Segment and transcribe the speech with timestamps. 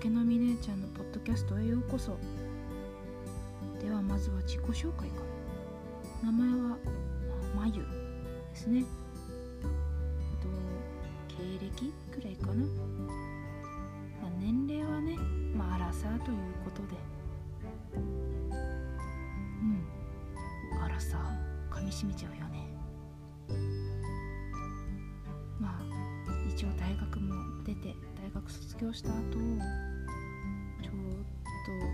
[0.00, 2.16] 酒飲み姉ちゃんのポッドキャストへようこそ。
[3.82, 5.16] ではまずは自己紹介か
[6.22, 6.30] ら。
[6.32, 6.78] 名前は
[7.54, 7.86] まゆで
[8.54, 8.82] すね。
[9.62, 9.66] あ
[10.42, 10.48] と
[11.28, 15.18] 経歴くらいかな、まあ、年齢はね
[15.54, 16.96] まあアラサーということで。
[17.92, 18.00] う
[20.78, 20.82] ん。
[20.82, 22.66] アラサー噛みしめちゃうよね。
[25.60, 25.82] まあ
[26.48, 29.14] 一応大学も出て大学卒業した後
[31.70, 31.86] ちょうど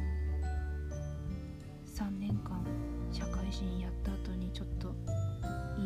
[2.07, 2.65] 3年間
[3.12, 4.95] 社会人やった後にちょっと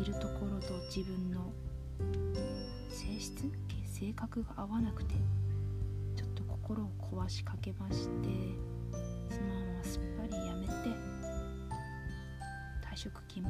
[0.01, 1.51] いるところと自分の
[2.89, 3.51] 性質
[3.85, 5.15] 性格が合わなくて
[6.15, 8.07] ちょっと心を壊しかけまして
[9.29, 10.73] そのまますっぱりやめて
[12.89, 13.49] 退職金も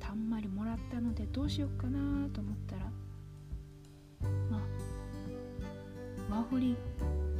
[0.00, 2.86] たんまりもらったのでどうしようかなと思ったら
[4.50, 6.76] まあワーホリ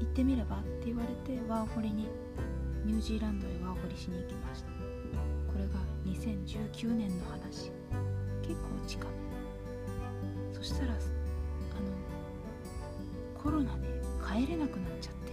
[0.02, 2.08] 行ってみればって言われてワーホリに
[2.84, 4.68] ニュージーランドへワーホリしに行きました。
[4.70, 7.70] これが2019年の話。
[8.42, 9.10] 結構近め
[10.52, 11.00] そしたらあの
[13.40, 13.88] コロナで
[14.20, 15.32] 帰れなくなっちゃって、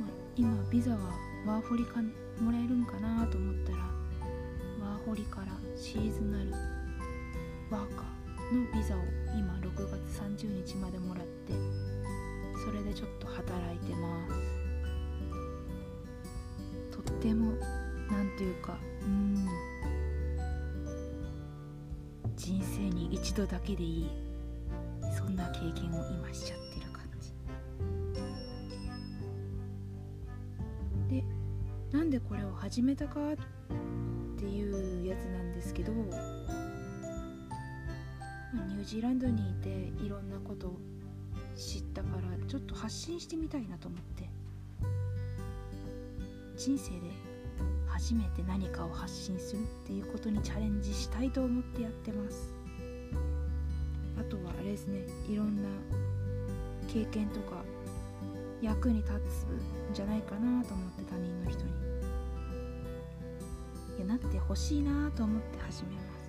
[0.00, 0.98] まあ、今ビザは
[1.46, 2.00] ワーホリか
[2.40, 6.50] もらえるんかなと思ったらワーホリからシーズナル
[7.70, 9.00] ワーカーのビザを
[9.36, 11.52] 今6月30日までもらって
[12.64, 14.34] それでちょっと働いてます。
[16.90, 17.52] とっても
[18.10, 19.48] 何ていうかうん。
[22.36, 24.10] 人生に一度だけでいい。
[25.16, 27.32] そんな経験を今しちゃってる感じ。
[31.16, 31.24] で
[31.90, 33.36] なんでこれを始めたかっ
[34.38, 35.92] ていうやつなんですけど
[38.52, 39.68] ニュージーランドにいて
[40.04, 40.78] いろんなことを
[41.56, 44.28] 知ったからちょっと発信してみたいなと思って。
[46.56, 47.00] 人生で
[47.88, 52.52] 初めて何かを発信するっていうことにチャレンジしたいと思ってやってます。
[54.20, 55.00] あとはあれですね。
[55.28, 55.68] いろんな
[56.86, 57.64] 経験とか
[58.60, 59.16] 役に立つ
[59.90, 61.70] んじゃないかなと思って他人の人に。
[63.96, 66.21] いやなってほしいなと思って始めます。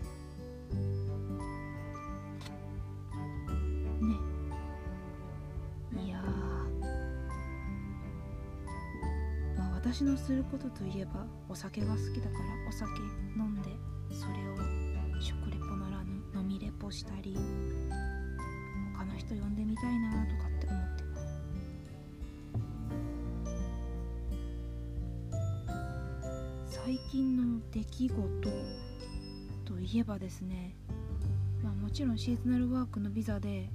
[9.93, 12.89] 私のすることといえばお酒が好きだからお酒
[13.37, 13.69] 飲んで
[14.09, 14.57] それを
[15.21, 17.37] 食レポならぬ飲みレポしたり
[18.97, 21.15] 他の人呼んでみたいなとかって思ってま
[26.71, 28.17] す最近の出来事
[29.63, 30.75] といえばですね
[31.63, 33.69] まあもちろんシーズナルワークのビザで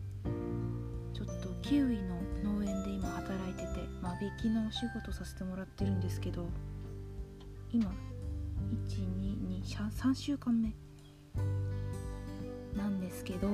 [1.15, 2.19] ちょっとキウイの
[4.21, 6.47] 引きのお仕事させてもらってるんですけど
[7.73, 7.93] 今
[8.89, 10.75] 123週間目
[12.77, 13.49] なんですけど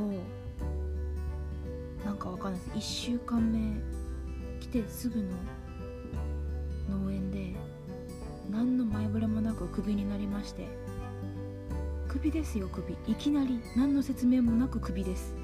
[2.04, 3.80] なんかわかんないです1週間目
[4.60, 5.30] 来てすぐの
[6.90, 7.54] 農園で
[8.50, 10.66] 何の前触れもなくクビになりまして
[12.08, 15.34] クビですよクビいきなり何の説明もなくクビです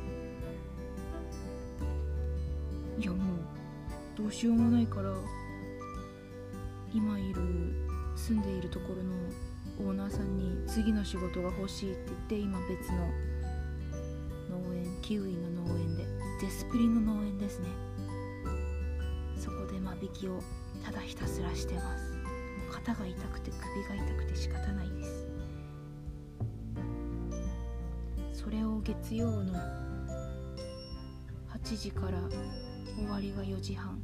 [2.99, 3.30] いやもう
[4.21, 5.11] どうしようもないから
[6.93, 7.41] 今いる
[8.15, 12.99] 住んでいるところのオーナーさんに次の仕事が欲しいって言って今別の
[14.51, 16.05] 農園キウイの農園で
[16.43, 17.69] デスプリの農園ですね。
[19.39, 20.43] そこで間引きを
[20.85, 22.13] ただひたすらしてます。
[22.71, 25.05] 肩が痛くて首が痛くて仕方ないで
[28.35, 28.45] す。
[28.45, 29.55] それを月曜の
[31.55, 32.19] 8時から
[32.97, 34.00] 終わりが4時半。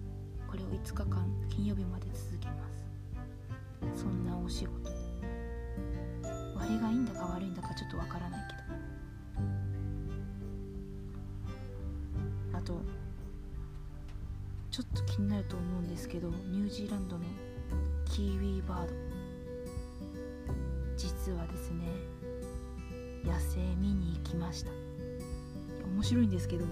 [0.48, 2.70] これを5日間金曜日まで続けま
[3.94, 4.02] す。
[4.02, 4.90] そんなお仕事。
[6.56, 8.54] 割がいいんだか悪いんだかちょっとわからないけ
[12.52, 12.58] ど。
[12.58, 12.80] あと
[14.70, 17.24] ちょっと気になると思うんですけどニュージーランドの
[18.04, 18.94] キーウィーバード。
[20.96, 21.86] 実はですね
[23.24, 24.70] 野生見に行きました。
[25.86, 26.64] 面白いんですけど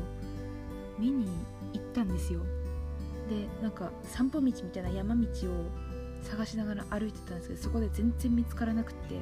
[0.99, 1.27] 見に
[1.73, 2.41] 行ったんですよ。
[3.29, 5.23] でなんか散歩道みたいな山道
[5.53, 5.67] を
[6.23, 9.21] 探しながら歩いてたんですけどそこで全然見つからなくて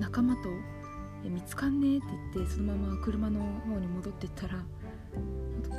[0.00, 0.48] 仲間と
[1.24, 4.62] 「見つかんねえ」って言ってそのまま車の方に戻ってったら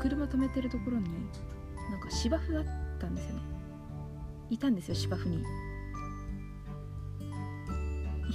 [0.01, 1.09] 車止めてるところに
[1.91, 2.65] なんか芝生あっ
[2.99, 3.41] たんですよね。
[4.49, 5.37] いたんですよ芝生に。
[5.37, 5.41] い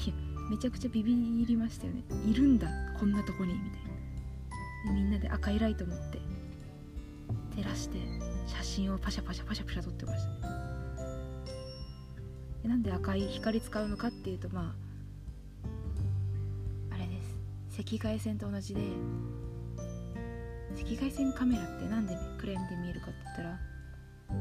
[0.09, 0.15] や
[0.51, 2.69] めちゃくちゃビビりましたよねいるんだ
[2.99, 3.91] こんなとこにみたいな。
[4.87, 6.19] でみんなで赤いライト持って
[7.63, 7.99] 照らして
[8.47, 10.37] 写真をパシャパシャパシャパシャ撮ってましたね。
[12.65, 14.75] なんで赤い光使うのかっていうとま
[16.91, 17.37] ああれです。
[17.97, 18.81] 赤外線と同じで
[20.73, 23.59] 赤外線カメラってなんで暗闇で見えるかって言ったら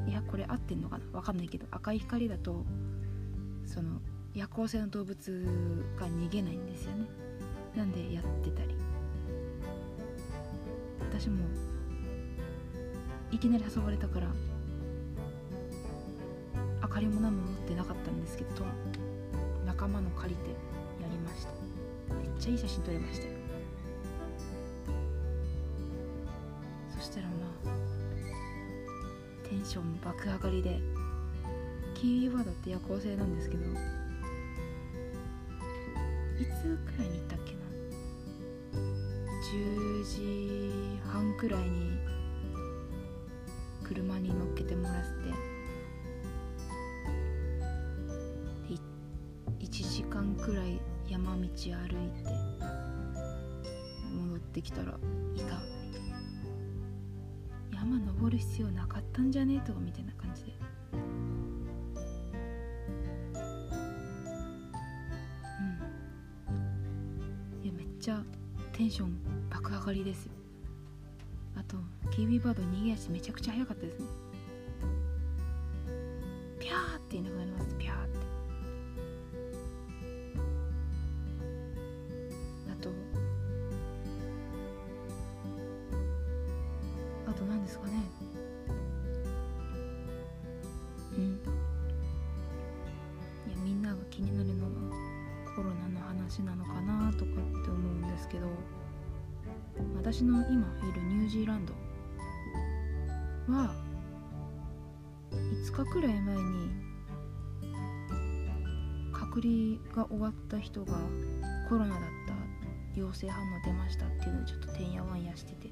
[0.08, 1.04] いやこれ合ってんのかな？
[1.12, 2.66] わかんないけど赤い光だと
[3.66, 4.00] その
[4.34, 5.46] 夜行性の動物
[6.00, 7.06] が逃げないんですよね。
[7.76, 8.76] なんでやってたり。
[11.00, 11.44] 私も
[13.32, 14.28] いきなり誘われたから
[16.82, 18.50] 明かりも何も持ってなかったんですけど
[19.66, 20.50] 仲間の借りて
[21.02, 21.52] やりました。
[22.16, 23.32] めっちゃいい写真撮れましたよ。
[26.98, 27.34] そしたらま
[27.66, 30.80] あテンション爆上がりで
[31.94, 33.68] キーワードって夜行性なんですけどい
[36.46, 37.60] つくらいに行ったっけな
[39.52, 41.99] ？10時半くらいに
[43.90, 45.10] 車に乗っけてもらって
[49.60, 51.74] 1時間くらい山道歩いて
[54.14, 54.92] 戻ってきたら
[55.36, 55.60] いた。
[57.76, 60.52] 山登る必要なかったんじゃねえとかみたいな感じで。
[60.94, 60.98] う
[67.62, 67.64] ん。
[67.64, 68.24] いやめっちゃ
[68.72, 69.18] テンション
[69.50, 70.39] 爆上がりですよ。
[72.12, 74.06] キーウィバード逃げ足めちゃくちゃ速かったですね。
[76.60, 77.76] ピャーっていなくなります。
[77.78, 78.18] ピャーって。
[82.72, 82.90] あと
[87.30, 87.94] あと何ですかね。
[91.18, 91.34] うん。
[93.48, 94.72] いやみんなが気になるのは
[95.56, 98.48] コロナの話なのかなとかって思うんですけど
[99.96, 101.74] 私の今いるニュージーランド
[103.50, 103.74] は
[105.32, 106.70] 5日くらい前に
[109.12, 110.94] 隔離が終わった人が
[111.68, 115.70] コロナだった陽性反応出ましたっていうのをちょっとてんやわんやしてて。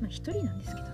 [0.00, 0.92] まあ一人なんですけどね。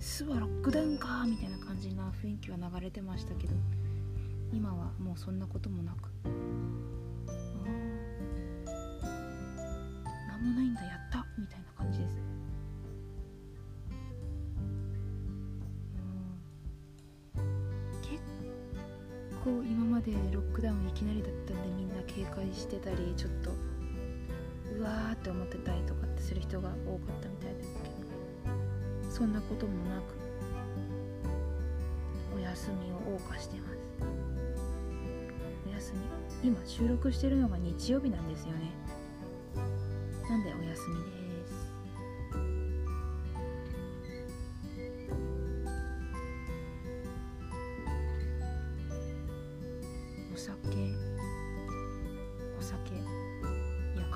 [0.00, 3.54] 巣はロックダウンかみたいな感じな雰囲気は流れてましたけど。
[4.52, 6.10] 今はもうそんなこともなく。
[10.28, 12.16] 何もないんだやっみたいな感じです。
[18.02, 18.22] 結
[19.44, 23.50] 構今までロックダウンいきなりだったんでみんな警戒してたりちょっと
[24.78, 30.14] うわーって思ってたりとかってする人が多かったみたいですけどそんなこともなく
[32.36, 33.72] お休みを謳歌してます。
[35.66, 35.92] お休
[36.42, 36.48] み。
[36.50, 38.70] 今収録してるのが日曜日なんですよね。
[40.28, 40.72] なんでお休みで？
[41.18, 41.21] す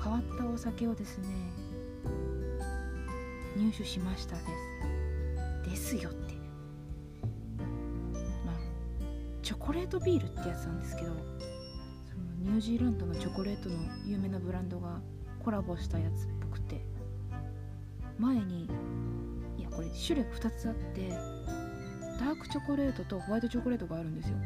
[0.07, 1.27] 変わったお酒をですね
[3.57, 4.41] 入手しましたで
[5.65, 5.69] す。
[5.69, 6.33] ですよって。
[8.45, 8.55] まあ
[9.41, 11.23] チョコレートビールってやつなんですけどその
[12.39, 15.01] ニュージーランドのチョコレートの有名なブランドが
[15.43, 16.81] コラボしたやつっぽくて。
[18.17, 18.67] 前に
[19.57, 21.09] いやこれ種類2つあって
[22.19, 24.37] ダークチョコレートとホワイトチョコレートがあるんですよ。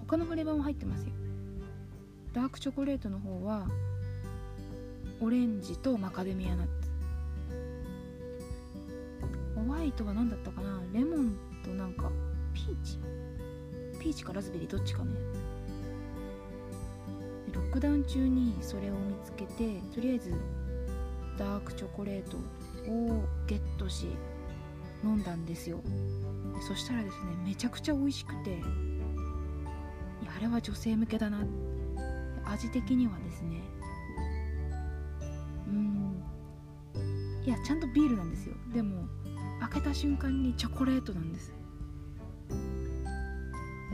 [0.00, 1.12] 他のフレーバーも入ってますよ。
[2.34, 3.68] ダークチョコレートの方は
[5.20, 6.72] オレンジとマカデミアナッツ。
[9.54, 10.82] ホワイトは何だったかな？
[10.92, 12.10] レモンとなんか
[12.52, 12.98] ピーチ？
[14.00, 14.68] ピーチかラズベリー？
[14.68, 15.20] どっちかのやつ
[17.52, 20.34] でロックダウン中にそれを見つけてとりあえず
[21.38, 22.36] ダークチョコレート
[22.90, 24.08] をゲットし
[25.04, 25.78] 飲んだんですよ。
[26.66, 28.54] そしたらですねめちゃくちゃ美味しくてい
[30.26, 31.46] やあれは女性向けだな
[32.46, 33.60] 味的にはですね。
[35.68, 36.22] うん。
[37.44, 38.54] いやちゃんとビールなんですよ。
[38.72, 39.06] でも
[39.60, 41.52] 開けた瞬間にチョコレートなんです。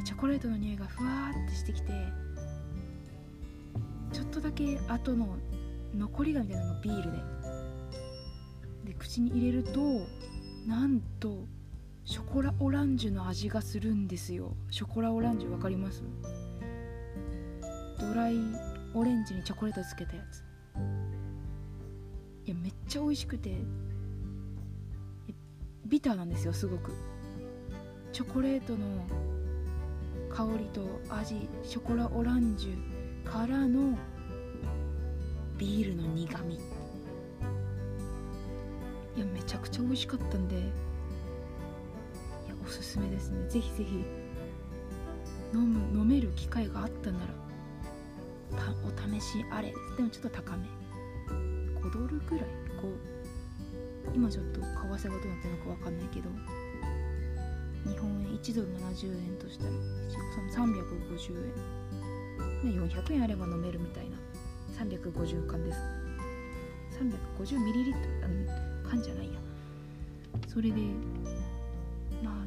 [0.05, 1.93] チョコレートの匂いがふわーってしてきて
[4.13, 5.37] ちょっとだけ後の
[5.95, 7.19] 残りがみたいなのビールで。
[8.93, 10.07] で口に入れると
[10.67, 11.45] なんと
[12.07, 14.57] ショコラオランジュの味がするんですよ。
[14.71, 16.03] ショコラオランジュわかります？
[18.01, 18.39] ドライ
[18.95, 20.43] オレンジにチョコレートつけたやつ。
[22.47, 23.59] いやめっちゃ美味しくて。
[25.87, 26.93] ビターなんですよすごく。
[28.13, 28.79] チョコレートの
[30.31, 30.81] 香りと
[31.11, 33.99] 味ショコラオランジュからの
[35.59, 36.59] ビールの苦みい
[39.19, 40.57] やめちゃくちゃ美味しかったんで。
[40.57, 40.65] いや
[42.65, 43.47] おすすめですね。
[43.49, 44.05] ぜひぜひ。
[45.53, 47.40] 飲む飲める機会があったなら。
[48.53, 49.69] お試しあれ。
[49.69, 50.67] ですでもちょっと高め。
[51.81, 52.45] 5ドルぐらい。
[52.81, 52.95] こう
[54.15, 56.29] 今ちょっと為替がどうなってるのか分かんないけど。
[57.87, 59.71] 日本円1ドル70円としたら
[60.67, 61.53] 350
[62.65, 64.17] 円、400円あれば飲めるみたいな。
[64.79, 65.79] 350缶です。
[67.01, 68.31] 350ミリリットル。
[68.89, 69.41] 缶じゃないや。
[70.47, 70.77] それで
[72.23, 72.45] ま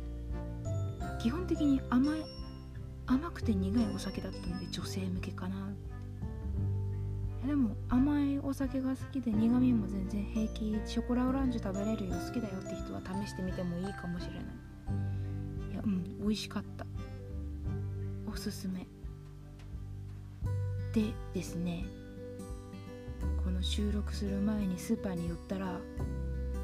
[1.02, 2.20] あ基本的に甘い
[3.06, 5.56] 甘くて苦いお酒だったので女性向けかな。
[7.46, 10.80] でも甘いお酒が好きで苦味も全然平気。
[10.86, 12.16] ショコラオランジュ食べれるよ。
[12.16, 14.44] 好きだよって人は試してみてもいいかもしれない。
[15.74, 16.86] いやうん美味しかった。
[18.32, 18.88] おすすめ。
[20.94, 21.86] でですね。
[23.44, 25.80] この収録する前にスーパーに寄ったら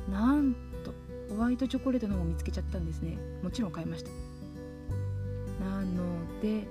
[0.09, 0.93] なんと
[1.29, 3.17] ホワイトチョコレートの方を見つけちゃったんですね。
[3.43, 4.28] もちろん買いました。
[5.59, 6.67] なので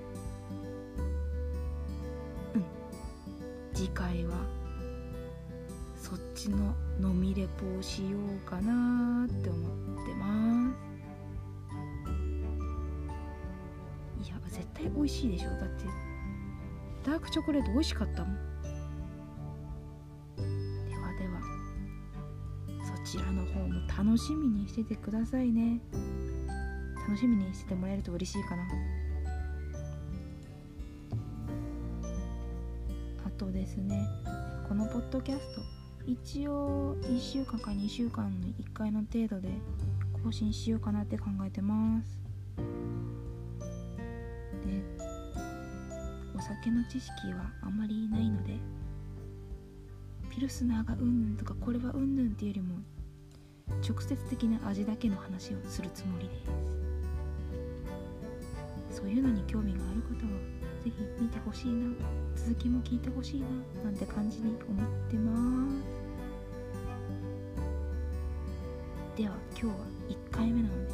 [2.55, 2.63] うん
[3.73, 4.35] 次回は
[5.95, 10.73] そっちの飲みレポをしようかなって思ってま
[14.23, 14.27] す。
[14.27, 15.49] いや絶対美味しいでしょ。
[15.51, 15.85] だって
[17.05, 18.35] ダークチョコレート美味しかったもん。
[20.87, 21.39] ではでは
[23.05, 25.79] そちらの方も楽しみにしててくださいね。
[27.09, 28.67] 楽しみにしててもらえると嬉しいかな。
[33.25, 34.07] あとですね
[34.67, 35.61] このポッドキャスト
[36.05, 39.49] 一応1週間か2週間の1回の程度で
[40.23, 42.21] 更新しようかなって考えてます。
[44.67, 44.83] で
[46.37, 48.59] お酒の知識はあまりないので
[50.29, 52.75] ピルスナーがうんぬんとかこれはうんぬんっていうよりも
[53.81, 56.88] 直接的な味だけの話をするつもりです。
[58.99, 60.39] そういうのに興味がある方は
[60.83, 60.91] ぜひ
[61.21, 61.87] 見てほしいな。
[62.35, 63.47] 続きも聞いてほしいな。
[63.85, 65.33] なんて感じに思ってま
[69.15, 69.21] す。
[69.21, 69.73] では今日は
[70.09, 70.88] 1回目なので